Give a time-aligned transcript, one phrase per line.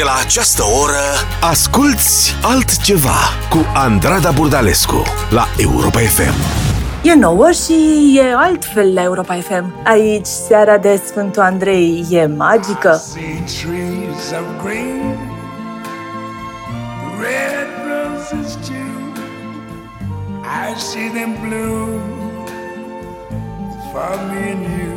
[0.00, 1.02] De la această oră,
[1.40, 3.18] asculți altceva
[3.50, 6.34] cu Andrada Burdalescu la Europa FM.
[7.02, 7.72] E nouă și
[8.18, 9.74] e altfel la Europa FM.
[9.84, 13.02] Aici, seara de Sfântul Andrei e magică.
[13.12, 15.18] see trees of green,
[17.20, 18.90] red roses too.
[20.42, 22.00] I see them bloom
[23.92, 24.96] for me and you,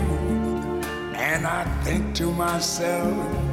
[1.33, 3.52] and I think to myself,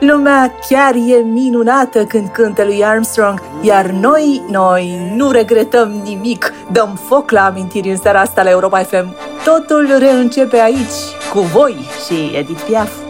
[0.00, 6.52] Lumea chiar e minunată când cântă lui Armstrong, iar noi, noi nu regretăm nimic.
[6.72, 9.14] Dăm foc la amintiri în seara asta la Europa FM.
[9.44, 10.98] Totul reîncepe aici,
[11.32, 11.76] cu voi
[12.06, 13.07] și Edith Piaf.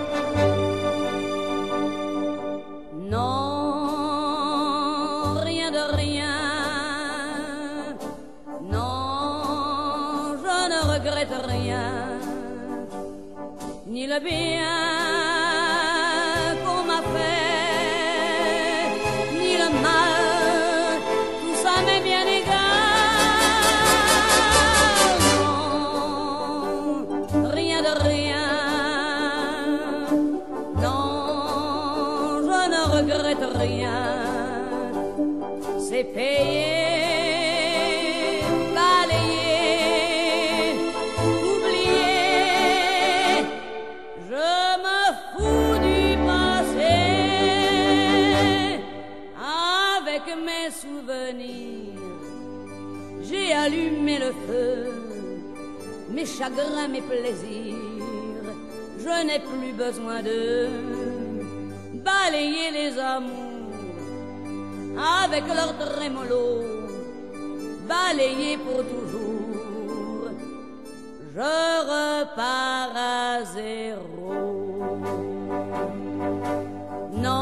[62.29, 63.73] Balayer les amours
[65.25, 66.47] avec leur trémolo,
[67.89, 70.29] balayer pour toujours.
[71.35, 71.55] Je
[71.93, 74.35] repars à zéro.
[77.13, 77.39] Non,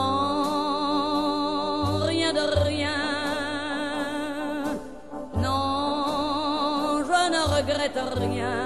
[2.05, 3.01] rien de rien.
[5.35, 8.59] Non, je ne regrette rien,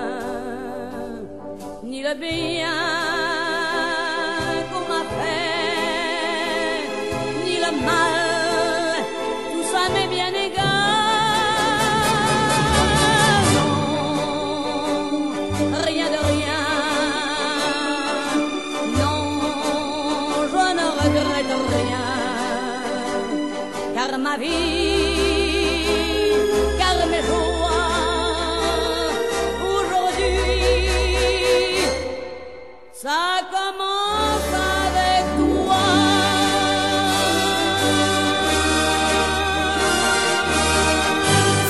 [1.82, 3.00] ni le bien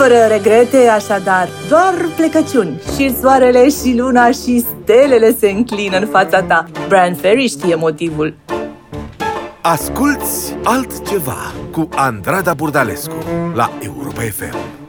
[0.01, 2.81] Fără regrete, așadar, doar plecăciuni.
[2.97, 6.67] Și soarele și luna și stelele se înclină în fața ta.
[6.89, 8.35] Brian Ferry știe motivul.
[9.61, 13.15] Asculți altceva cu Andrada Burdalescu
[13.55, 14.80] la Europa FM.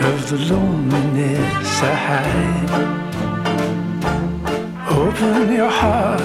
[0.00, 2.70] Of the loneliness I hide.
[4.90, 6.20] Open your heart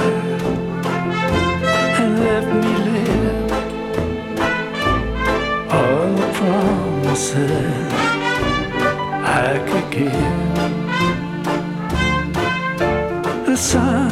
[2.00, 3.52] and let me live
[5.72, 7.94] all the promises
[9.46, 10.54] I could give.
[13.48, 14.12] The sun,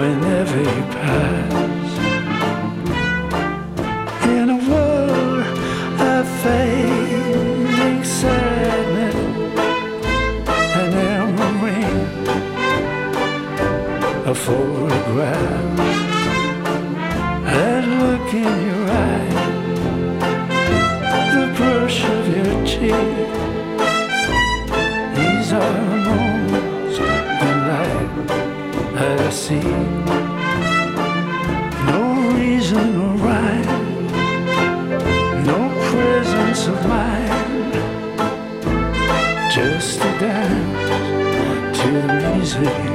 [0.00, 1.90] whenever you pass.
[4.34, 5.44] In a world
[6.12, 9.14] of fading sadness
[10.80, 11.86] and memory,
[14.24, 15.76] a photograph,
[17.52, 19.32] that look in your eye,
[21.34, 23.29] the brush of your cheek.
[29.50, 29.70] See.
[31.92, 32.02] No
[32.38, 34.06] reason or rhyme,
[35.50, 37.72] no presence of mind,
[39.52, 42.89] just a dance to the music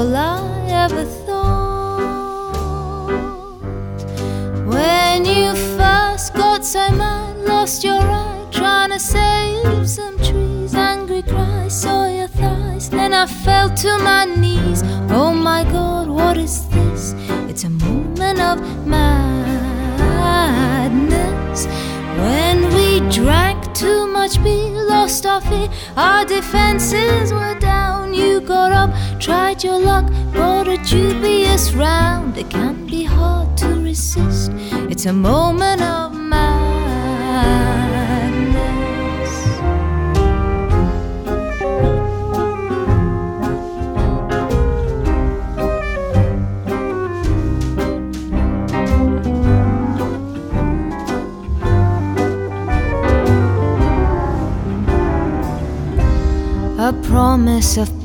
[0.00, 2.54] all I ever thought.
[4.74, 10.74] When you first got so mad, lost your eye, trying to save some trees.
[10.74, 14.82] Angry cry, saw your thighs, then I fell to my knees.
[15.10, 17.14] Oh my god, what is this?
[17.50, 19.20] It's a moment of madness.
[22.24, 27.59] When we drank too much beer, lost our fear, our defenses were
[28.50, 28.90] got up,
[29.20, 32.36] tried your luck, bought a dubious round.
[32.36, 34.50] It can be hard to resist.
[34.90, 36.90] It's a moment of madness.
[56.78, 57.99] A promise of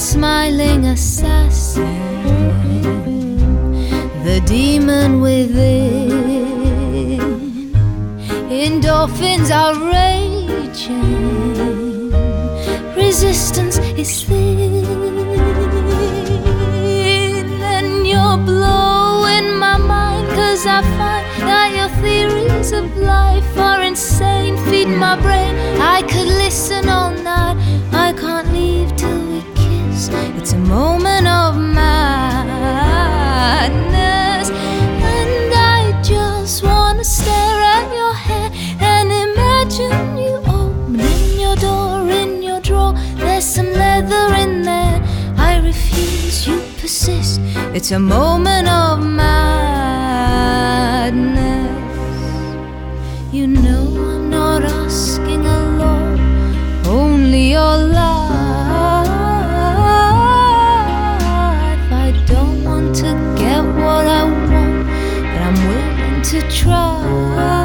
[0.00, 1.84] smiling assassin,
[4.24, 6.10] the demon within.
[8.48, 11.30] Endorphins are raging,
[12.96, 14.86] resistance is thin.
[17.62, 24.56] And you're blowing my mind, cause I find that your theories of life are insane.
[24.70, 27.56] Feed my brain, I could listen all night.
[27.92, 28.49] I can't
[47.82, 49.40] It's a moment of madness.
[53.32, 56.20] You know I'm not asking a lot,
[56.86, 59.08] only your life.
[61.90, 64.86] I don't want to get what I want,
[65.22, 67.59] but I'm willing to try.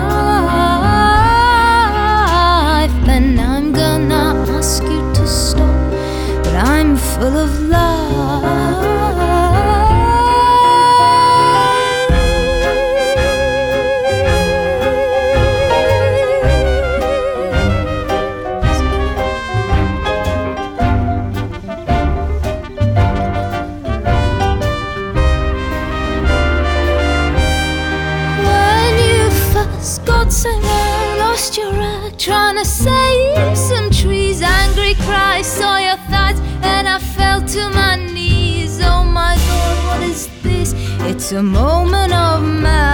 [41.26, 42.86] It's a moment of madness,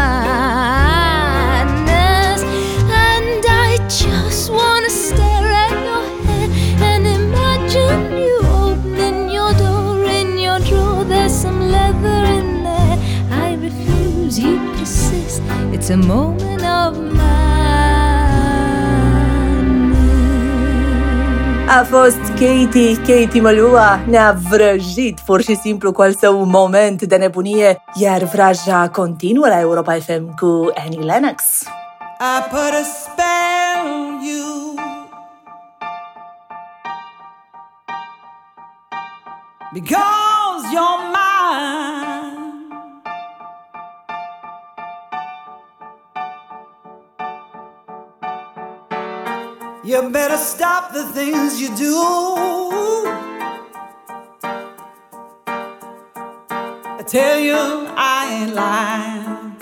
[2.88, 10.38] and I just wanna stare at your head and imagine you opening your door in
[10.39, 11.03] your drawer.
[11.03, 12.97] There's some leather in there.
[13.31, 15.41] I refuse, you persist.
[15.73, 17.51] It's a moment of madness.
[21.67, 27.15] A fost Katie, Katie Mălua ne-a vrăjit pur și simplu cu al său moment de
[27.15, 31.43] nebunie, iar vraja continuă la Europa FM cu Annie Lennox.
[32.19, 34.75] I put a spell on you
[39.74, 42.00] because you're mine.
[49.91, 51.93] You better stop the things you do.
[56.98, 57.57] I tell you,
[57.98, 59.57] I ain't lying.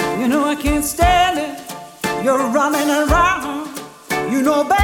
[0.08, 0.20] lying.
[0.22, 1.60] You know I can't stand it.
[2.24, 3.68] You're running around.
[4.32, 4.83] You know better,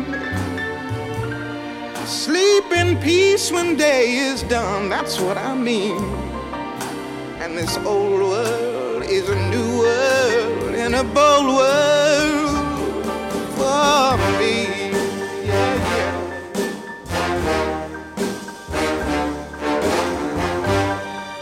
[2.11, 5.97] Sleep in peace when day is done, that's what I mean.
[7.39, 13.05] And this old world is a new world and a bold world
[13.55, 14.91] for me.
[15.47, 16.13] Yeah, yeah.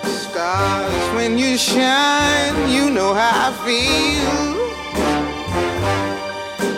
[0.06, 4.60] Stars, when you shine, you know how I feel.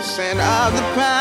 [0.02, 1.21] Scent of the pine,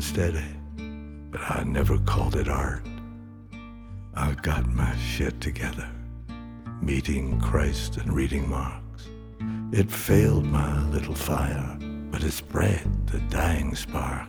[0.00, 0.44] steady,
[1.30, 2.86] but I never called it art.
[4.14, 5.88] I got my shit together,
[6.80, 9.08] meeting Christ and reading Marx.
[9.72, 11.76] It failed my little fire,
[12.10, 14.28] but it spread the dying spark.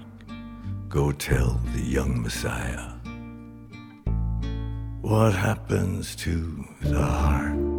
[0.89, 2.93] Go tell the young Messiah
[5.01, 7.73] what happens to the heart.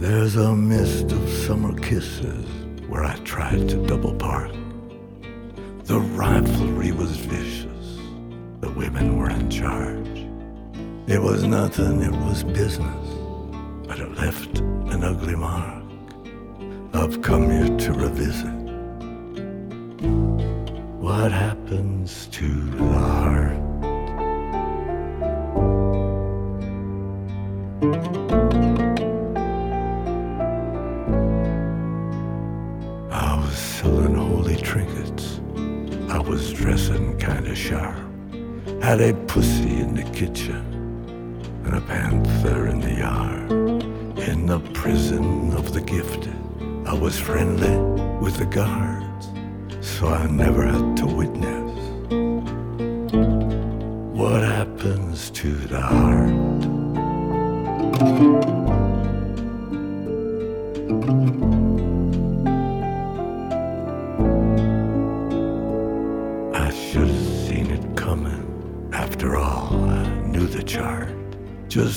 [0.00, 2.46] There's a mist of summer kisses
[2.88, 4.50] where I tried to double park.
[5.84, 7.98] The rivalry was vicious.
[8.62, 10.26] The women were in charge.
[11.06, 13.08] It was nothing, it was business,
[13.86, 15.84] but it left an ugly mark.
[16.94, 18.58] I've come here to revisit
[20.98, 23.70] what happens to the heart.
[36.30, 37.96] Was dressing kinda sharp.
[38.80, 40.62] Had a pussy in the kitchen
[41.64, 43.50] and a panther in the yard.
[44.30, 46.38] In the prison of the gifted,
[46.86, 47.76] I was friendly
[48.24, 49.26] with the guards,
[49.80, 51.78] so I never had to witness
[54.20, 56.30] what happens to the heart.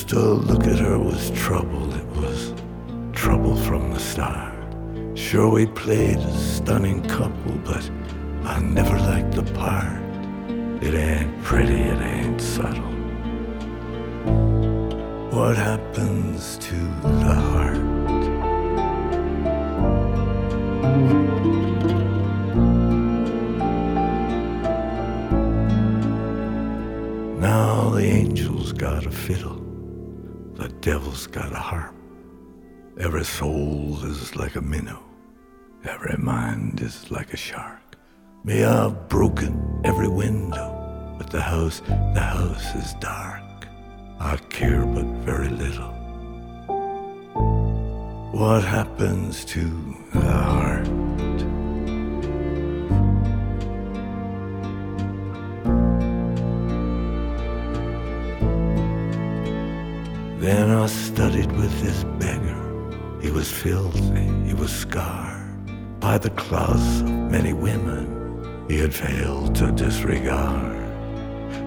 [0.08, 1.92] To look at her was trouble.
[1.96, 2.54] It was
[3.14, 4.54] trouble from the start.
[5.16, 7.90] Sure, we played a stunning couple, but
[8.44, 10.02] I never liked the part.
[10.84, 12.84] It ain't pretty, it ain't subtle.
[15.32, 15.83] What happens
[33.00, 35.02] Every soul is like a minnow,
[35.84, 37.82] every mind is like a shark.
[38.44, 43.42] May I've broken every window, but the house, the house is dark.
[44.20, 45.92] I care but very little.
[48.32, 49.64] What happens to
[50.14, 50.86] the heart?
[60.40, 62.43] Then I studied with this beggar.
[63.34, 69.56] He was filthy, he was scarred by the claws of many women he had failed
[69.56, 70.78] to disregard.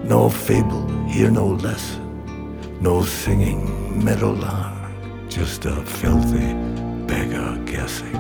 [0.05, 4.93] No fable, here no lesson no singing meadowlark,
[5.29, 6.55] just a filthy
[7.09, 8.15] beggar guessing.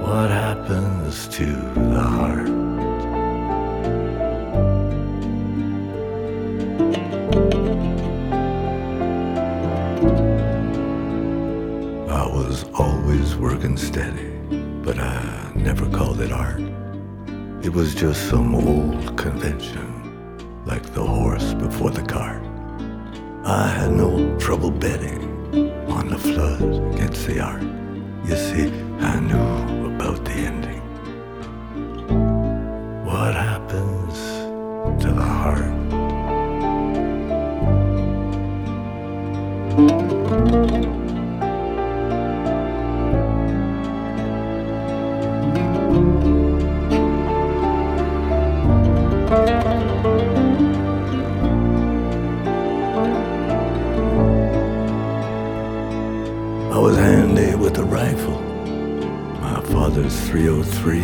[0.00, 2.53] What happens to the heart?
[13.94, 16.60] But I never called it art.
[17.62, 22.42] It was just some old convention, like the horse before the cart.
[23.44, 25.22] I had no trouble betting
[25.88, 26.60] on the flood
[26.94, 27.62] against the ark.
[28.24, 28.83] You see,
[57.52, 58.40] rifle.
[59.40, 61.00] My father's 303.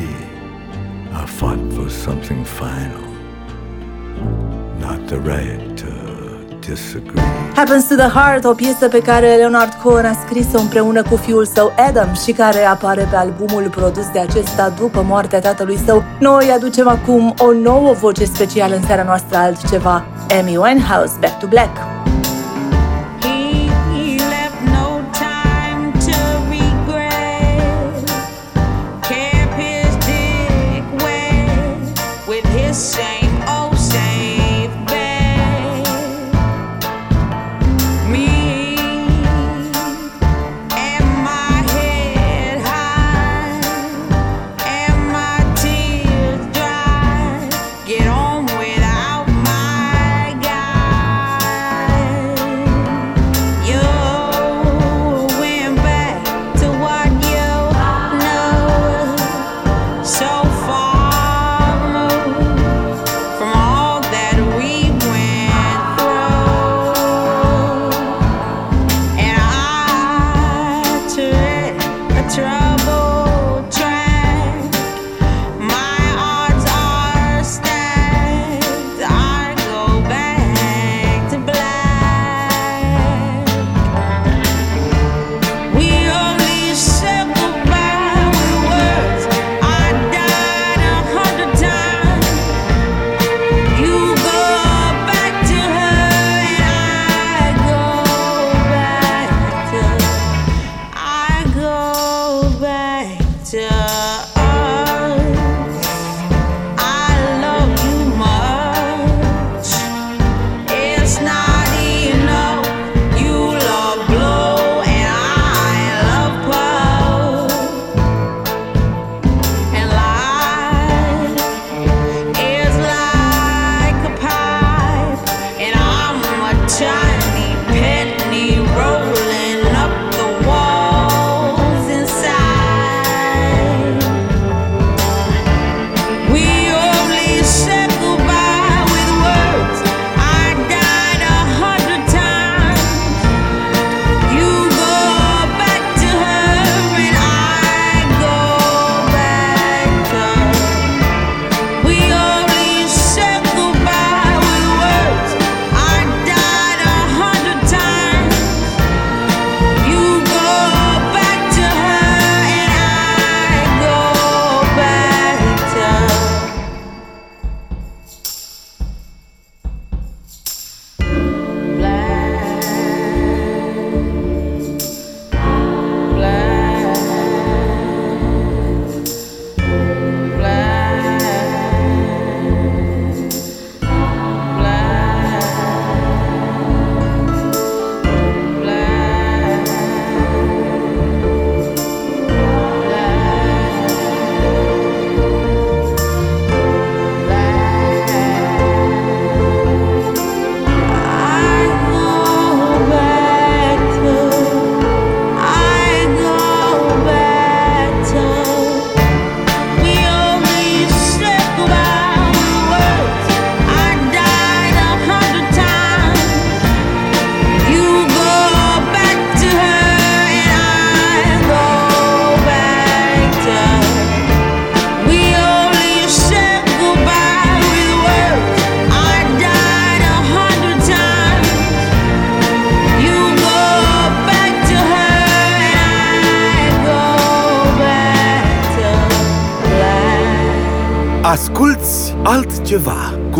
[1.12, 3.06] I fought for something final.
[4.80, 5.90] Not the right to
[6.60, 7.20] disagree.
[7.54, 11.46] Happens to the Heart, o piesă pe care Leonard Cohen a scris-o împreună cu fiul
[11.46, 16.02] său Adam și care apare pe albumul produs de acesta după moartea tatălui său.
[16.20, 20.04] Noi aducem acum o nouă voce specială în seara noastră altceva.
[20.38, 21.89] Amy Winehouse, Back to Black.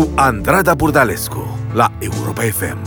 [0.01, 2.77] Cu Andrada Burdalescu la Europa FM.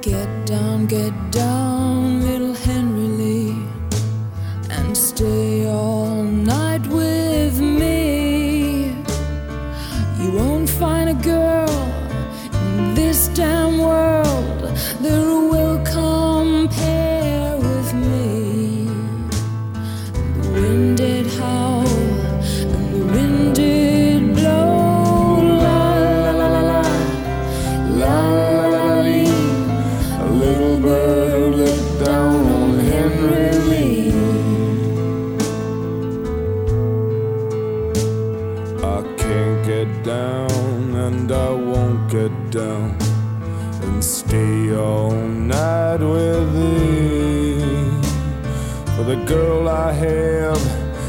[0.00, 1.53] Get down, get down,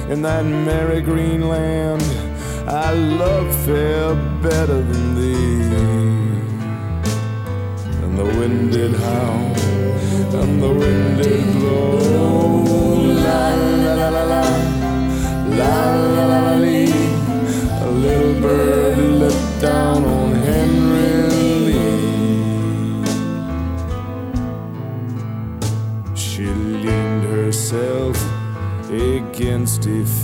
[0.09, 2.03] in that merry green land,
[2.67, 5.63] I love fair better than thee.
[8.03, 9.55] And the wind did howl,
[10.41, 11.97] and the wind did blow.
[13.25, 13.49] La
[13.83, 14.43] la la la la,
[15.59, 16.44] la la la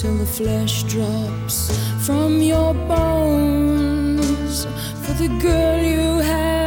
[0.00, 1.70] Till the flesh drops
[2.06, 4.64] from your bones.
[5.04, 6.59] For the girl you have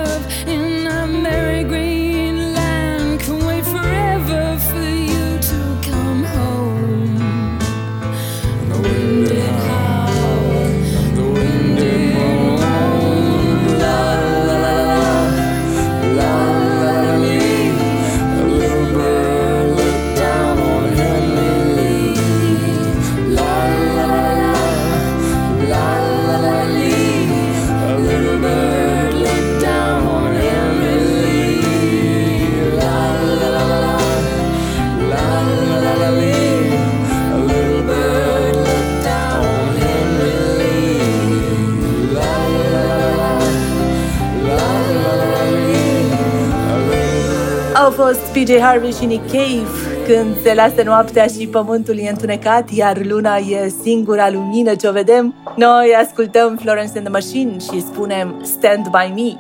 [47.96, 49.68] fost PJ Harvey și Nick Cave
[50.08, 54.92] când se lasă noaptea și pământul e întunecat, iar luna e singura lumină ce o
[54.92, 55.36] vedem.
[55.56, 59.38] Noi ascultăm Florence and the Machine și spunem Stand By Me.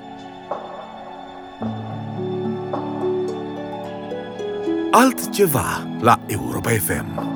[4.91, 7.31] Altceva la Europa FM.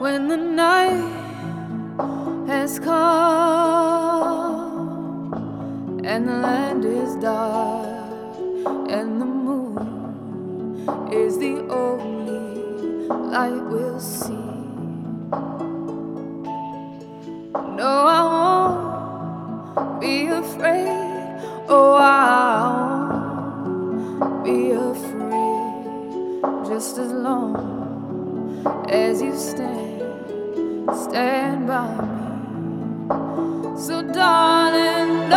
[0.00, 1.04] when the night
[2.46, 2.90] has come
[6.06, 7.89] and the land is dark
[8.66, 14.34] and the moon is the only light we'll see.
[17.76, 18.22] No, I
[19.74, 20.88] won't be afraid.
[21.68, 23.08] Oh, I
[24.18, 27.56] won't be afraid just as long
[28.90, 32.20] as you stand, stand by me.
[33.78, 35.30] So, darling,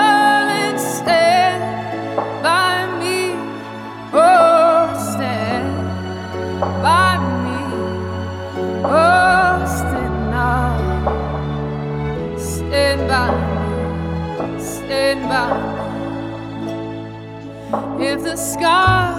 [18.23, 19.11] the sky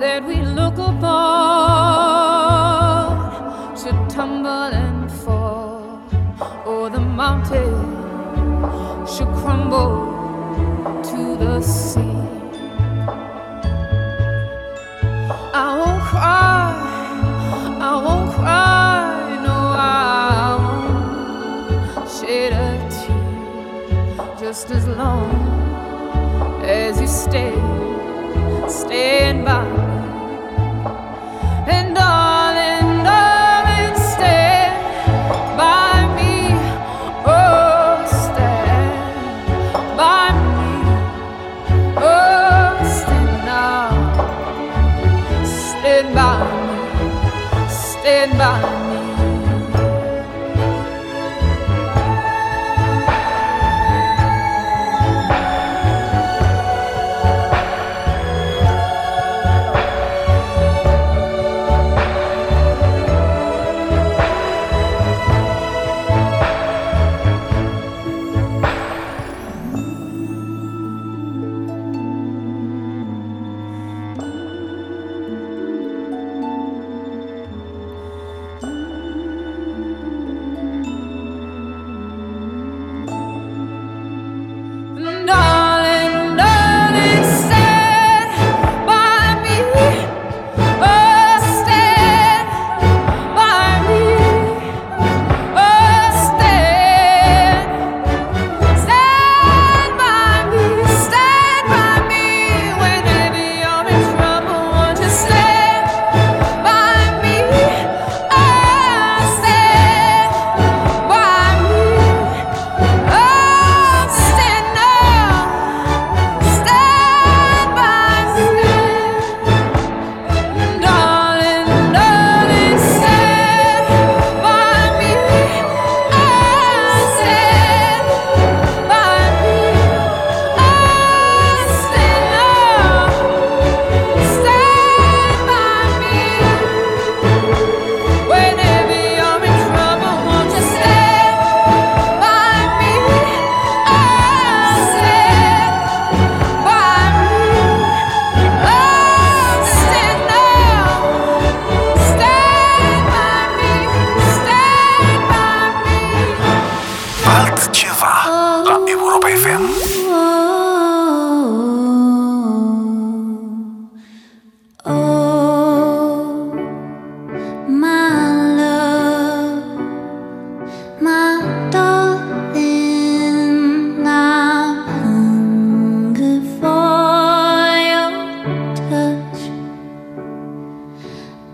[0.00, 1.06] that we look upon
[3.76, 6.02] should tumble and fall,
[6.66, 7.72] or the mountain
[9.06, 10.10] should crumble
[11.04, 12.00] to the sea.
[15.54, 16.74] I won't cry,
[17.80, 22.54] I won't cry, no, I won't shed a
[22.90, 25.30] tear just as long
[26.64, 27.71] as you stay.
[28.92, 29.71] And war.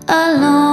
[0.09, 0.68] alone.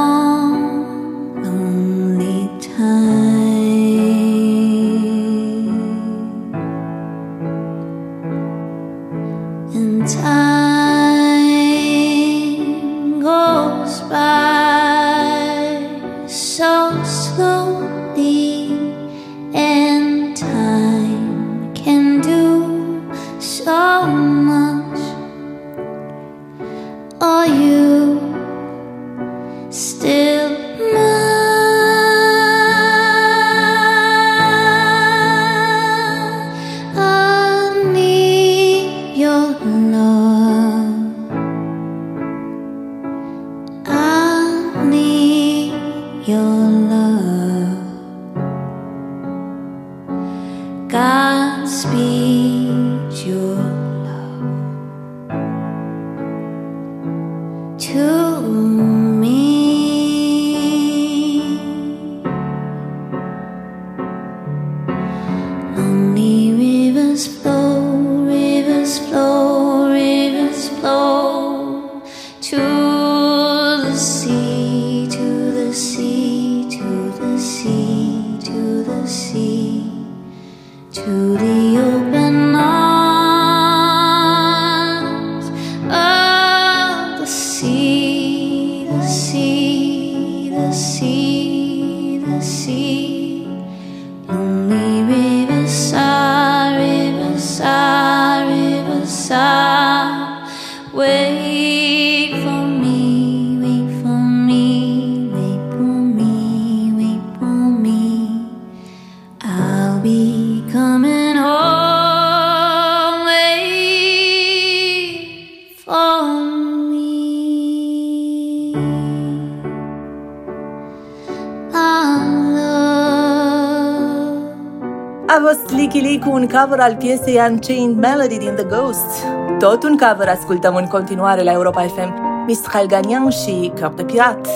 [125.92, 129.24] Licky cu un cover al piesei Unchained Melody din The Ghost.
[129.58, 132.14] Tot un cover ascultăm în continuare la Europa FM.
[132.46, 134.46] Mistral Gagnan și Cœur de Pirat.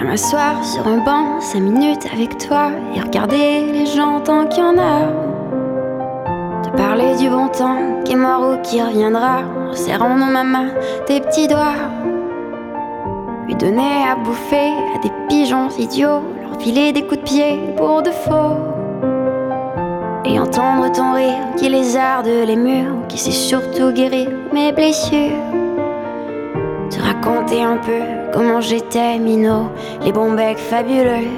[0.00, 4.62] À m'asseoir sur un banc, cinq minutes avec toi et regarder les gens tant qu'il
[4.62, 4.96] y en a.
[6.62, 9.36] Te parler du bon temps qui est mort ou qui reviendra,
[9.70, 10.68] en serrant dans ma main
[11.06, 11.93] tes petits doigts.
[13.64, 18.10] Donner à bouffer à des pigeons idiots, leur filer des coups de pied pour de
[18.10, 18.58] faux.
[20.26, 25.40] Et entendre ton rire qui lézarde les murs, qui sait surtout guérir mes blessures.
[26.90, 28.02] Te raconter un peu
[28.34, 29.70] comment j'étais minot,
[30.02, 31.30] les bons becs fabuleux.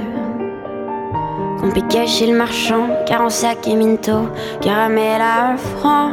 [1.61, 4.27] Qu'on piquait chez le marchand, car en sac et minto,
[4.61, 6.11] caramel à un franc.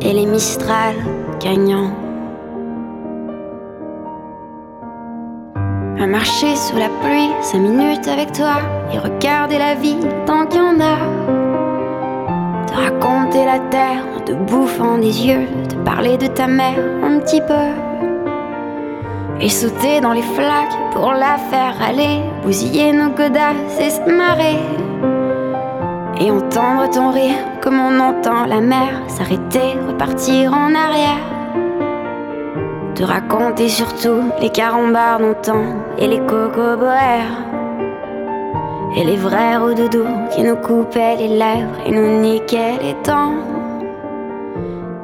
[0.00, 0.96] Et les Mistral
[1.38, 2.05] gagnants.
[6.16, 8.56] Marcher sous la pluie, cinq minutes avec toi,
[8.90, 10.96] et regarder la vie tant qu'il y en a.
[12.66, 17.18] Te raconter la terre en te bouffant des yeux, te parler de ta mère un
[17.18, 17.68] petit peu.
[19.42, 24.58] Et sauter dans les flaques pour la faire aller, bousiller nos godasses et se marrer.
[26.18, 31.35] Et entendre ton rire comme on entend la mer s'arrêter, repartir en arrière.
[32.96, 35.64] Te raconter surtout les carambars d'antan
[35.98, 37.44] et les cocoboères.
[38.96, 43.34] Et les vrais doudou qui nous coupaient les lèvres et nous niquaient les dents.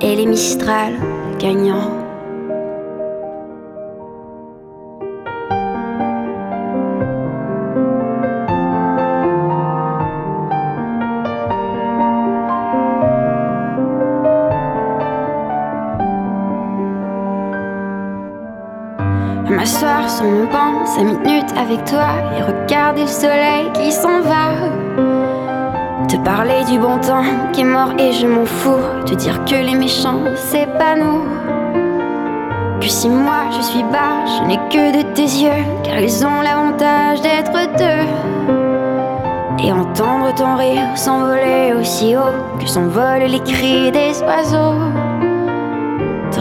[0.01, 0.95] Et les Mistral
[1.38, 2.01] gagnants.
[20.12, 24.52] Sur mon banc, cinq minutes avec toi et regarder le soleil qui s'en va.
[26.06, 28.84] Te parler du bon temps qui est mort et je m'en fous.
[29.06, 31.24] Te dire que les méchants, c'est pas nous.
[32.80, 36.42] Que si moi je suis bas, je n'ai que de tes yeux, car ils ont
[36.42, 38.06] l'avantage d'être deux.
[39.64, 45.01] Et entendre ton rire s'envoler aussi haut que s'envolent les cris des oiseaux.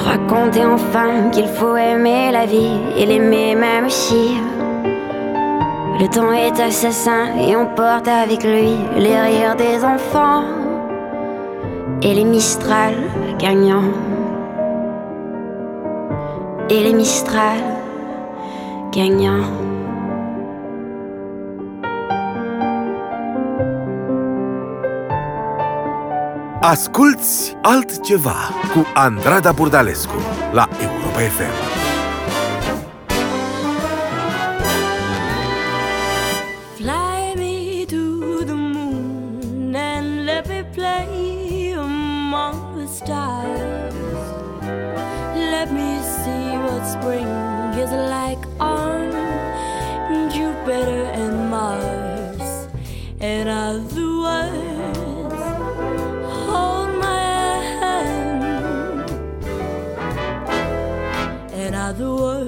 [0.02, 4.36] Te raconter enfin qu'il faut aimer la vie et l'aimer même si
[6.00, 10.44] le temps est assassin et on porte avec lui les rires des enfants
[12.02, 12.96] et les Mistral
[13.38, 13.92] gagnants.
[16.72, 17.60] Et les Mistral
[18.92, 19.71] gagnants.
[26.64, 28.36] Asculți altceva
[28.74, 30.14] cu Andrada Burdalescu
[30.52, 31.54] la Europa FM.
[36.76, 44.22] Fly me to the moon and let me play among the stars.
[45.52, 47.30] Let me see what spring
[47.84, 49.10] is like on
[50.30, 52.50] Jupiter and Mars.
[53.20, 54.01] In other
[62.02, 62.41] In other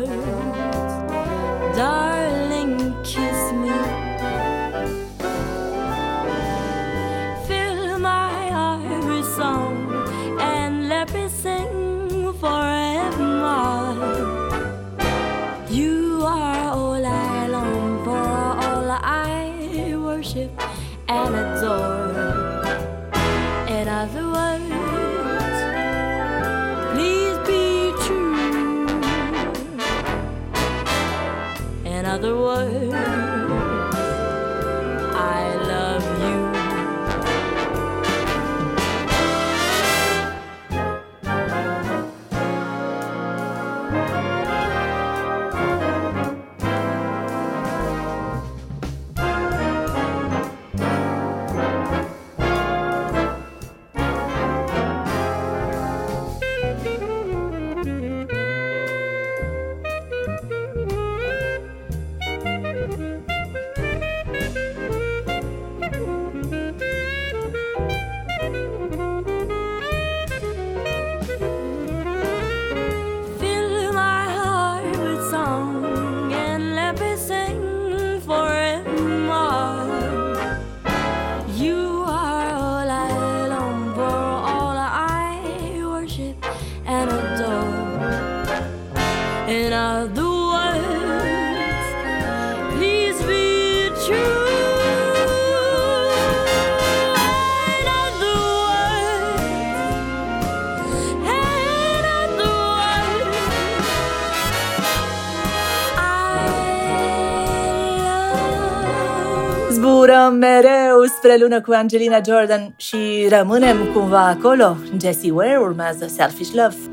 [110.24, 114.78] Sunăm mereu spre lună cu Angelina Jordan și rămânem cumva acolo.
[115.02, 116.93] Jessie Ware urmează Selfish Love.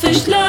[0.00, 0.47] selfish love.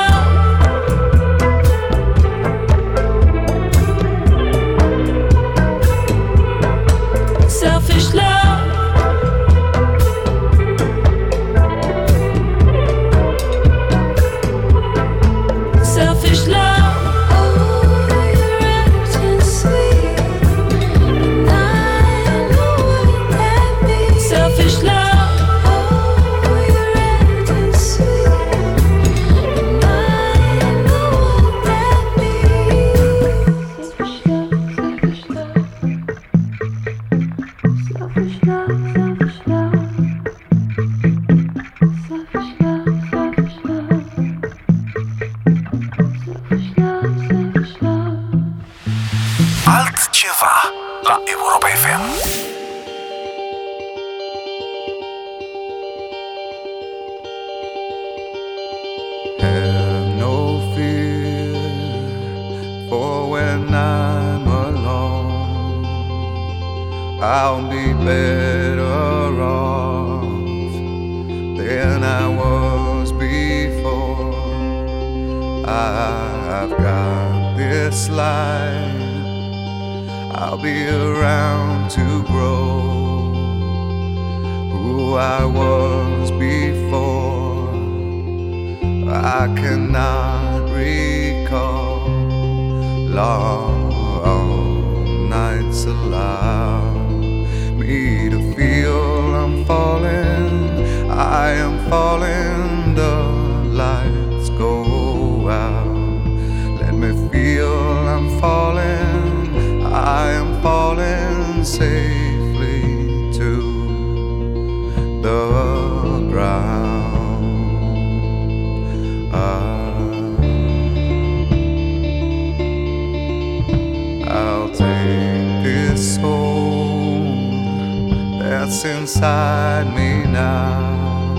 [129.19, 131.35] Beside me now,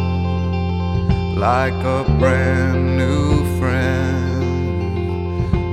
[1.35, 4.45] like a brand new friend.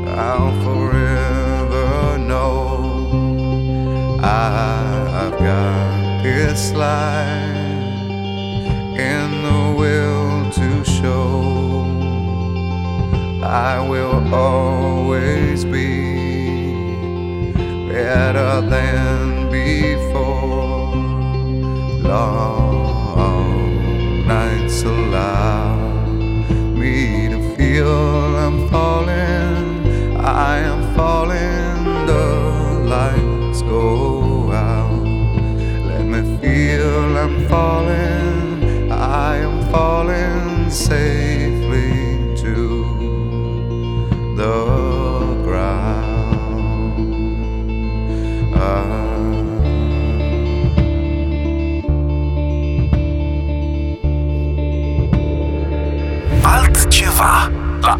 [0.08, 3.10] I'll forever know
[4.24, 8.08] I've got this life
[9.12, 11.84] in the will to show.
[13.44, 17.52] I will always be
[17.90, 20.37] better than before.
[22.08, 23.68] Long
[24.26, 25.76] nights allow
[26.82, 30.16] me to feel I'm falling.
[30.16, 32.06] I am falling.
[32.06, 32.26] The
[32.96, 35.04] lights go out.
[35.90, 38.90] Let me feel I'm falling.
[38.90, 41.27] I am falling safely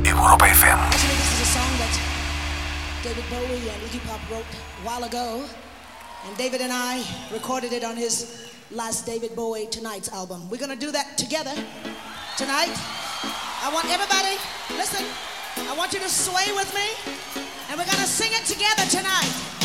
[0.08, 0.80] Europa FM.
[0.88, 1.94] Actually, this is a song that
[3.04, 5.44] David Bowie and Iggy Pop wrote a while ago.
[6.26, 10.50] And David and I recorded it on his last David Bowie Tonight's album.
[10.50, 11.54] We're going to do that together
[12.38, 12.72] tonight.
[13.60, 14.40] I want everybody,
[14.80, 15.04] listen,
[15.68, 16.88] I want you to sway with me.
[17.70, 19.57] And we're going to sing it together tonight.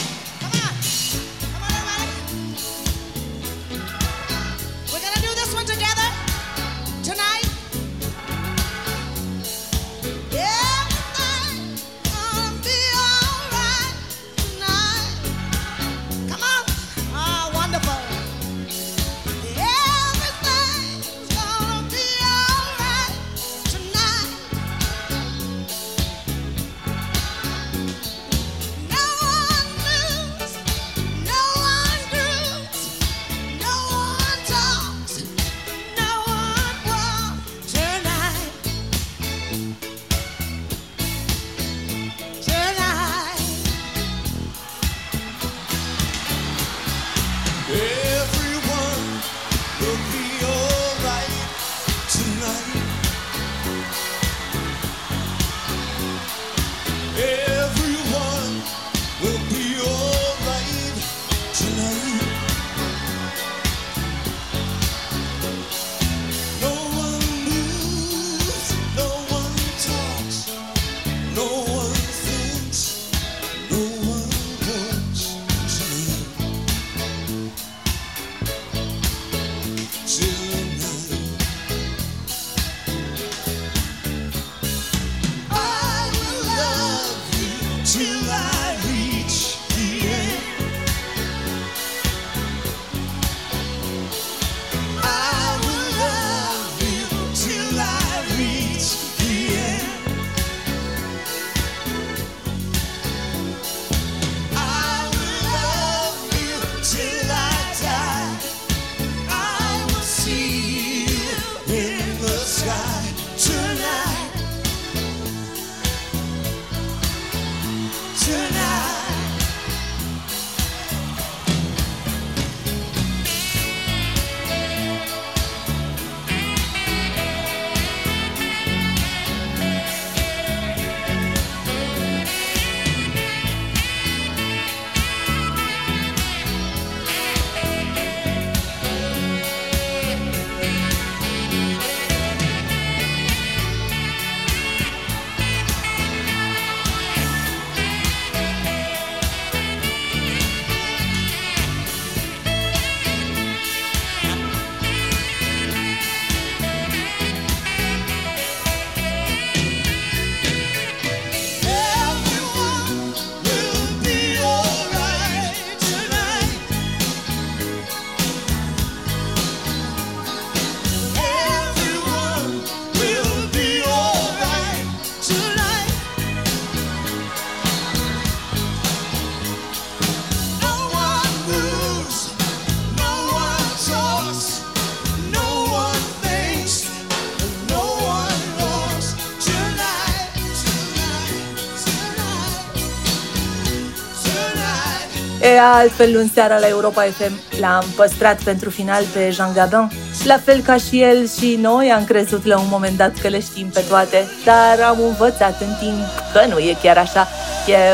[195.82, 199.88] Altfel luni seara la Europa FM l-am păstrat pentru final pe Jean Gabin.
[200.24, 203.40] La fel ca și el și noi am crezut la un moment dat că le
[203.40, 207.28] știm pe toate, dar am învățat în timp că nu e chiar așa.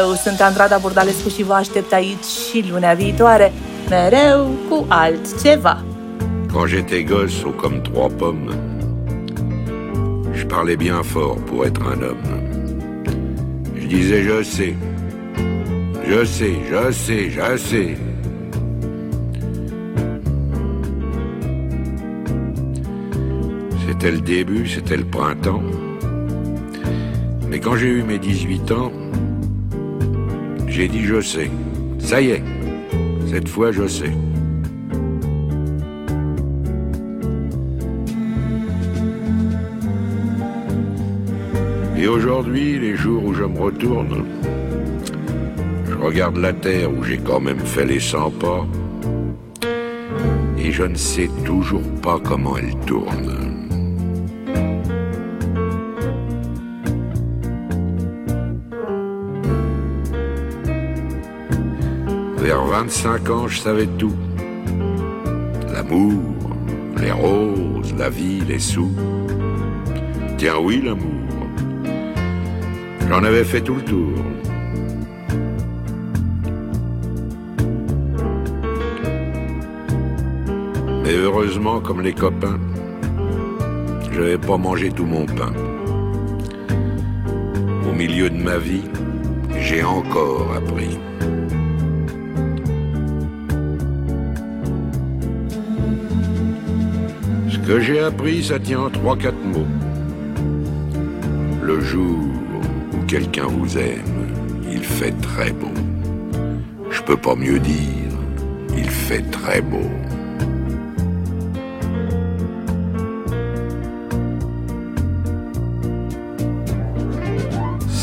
[0.00, 3.52] Eu sunt Andrada Burdalescu și vă aștept aici și lunea viitoare,
[3.88, 5.84] mereu cu altceva.
[6.52, 8.54] Quand j'étais gosse, au comme trois pommes,
[10.38, 12.26] je parlais bien fort pour être un homme.
[13.80, 14.74] Je disais je sais,
[16.08, 17.96] je sais, je sais, je sais.
[23.86, 25.62] C'était le début, c'était le printemps.
[27.50, 28.92] Mais quand j'ai eu mes 18 ans,
[30.66, 31.50] j'ai dit je sais.
[31.98, 32.42] Ça y est,
[33.26, 34.12] cette fois je sais.
[41.98, 44.24] Et aujourd'hui, les jours où je me retourne,
[46.00, 48.66] regarde la terre où j'ai quand même fait les 100 pas,
[50.58, 53.58] et je ne sais toujours pas comment elle tourne.
[62.38, 64.14] Vers 25 ans, je savais tout.
[65.72, 66.22] L'amour,
[67.00, 68.92] les roses, la vie, les sous.
[70.38, 71.04] Tiens oui, l'amour.
[73.08, 74.12] J'en avais fait tout le tour.
[81.18, 82.58] Heureusement, comme les copains,
[84.10, 85.52] je n'avais pas mangé tout mon pain.
[87.88, 88.84] Au milieu de ma vie,
[89.58, 90.98] j'ai encore appris.
[97.50, 99.66] Ce que j'ai appris, ça tient en trois, quatre mots.
[101.62, 102.18] Le jour
[102.92, 104.32] où quelqu'un vous aime,
[104.70, 105.72] il fait très beau.
[106.90, 108.12] Je peux pas mieux dire,
[108.76, 109.90] il fait très beau.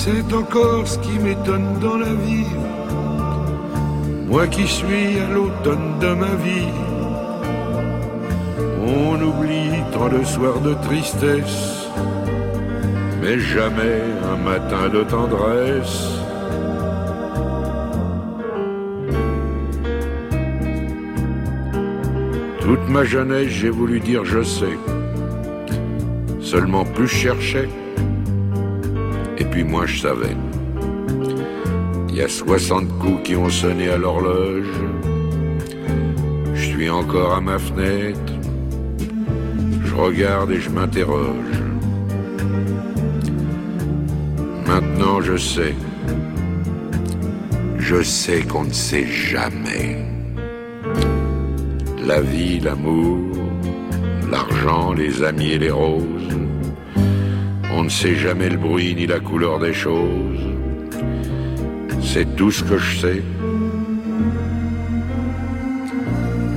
[0.06, 2.46] C'est encore ce qui m'étonne dans la vie.
[4.28, 6.74] Moi qui suis à l'automne de ma vie,
[8.86, 11.88] on oublie tant de soirs de tristesse,
[13.20, 15.98] mais jamais un matin de tendresse.
[22.60, 24.78] Toute ma jeunesse, j'ai voulu dire je sais.
[26.42, 27.70] Seulement plus je cherchais,
[29.56, 30.36] puis moi je savais.
[32.10, 34.76] Il y a 60 coups qui ont sonné à l'horloge.
[36.54, 38.34] Je suis encore à ma fenêtre.
[39.86, 41.56] Je regarde et je m'interroge.
[44.68, 45.76] Maintenant je sais.
[47.80, 50.06] Je sais qu'on ne sait jamais.
[52.06, 53.20] La vie, l'amour,
[54.30, 56.45] l'argent, les amis et les roses.
[57.86, 60.40] On ne sait jamais le bruit ni la couleur des choses.
[62.02, 63.24] C'est tout ce que je sais.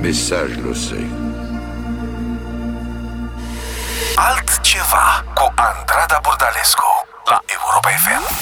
[0.01, 1.05] Mais ça, je le sais.
[4.17, 6.19] Andrada
[7.27, 8.38] la Europa FM.